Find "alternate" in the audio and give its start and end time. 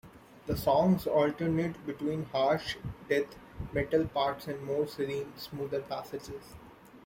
1.05-1.85